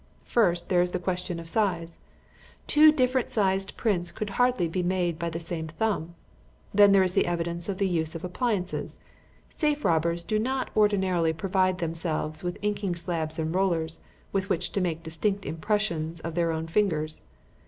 [0.23, 1.99] "First, there is the question of size.
[2.65, 6.15] Two different sized prints could hardly be made by the same thumb.
[6.73, 8.97] Then there is the evidence of the use of appliances.
[9.47, 13.99] Safe robbers do not ordinarily provide themselves with inking slabs and rollers
[14.33, 17.21] with which to make distinct impressions of their own fingers.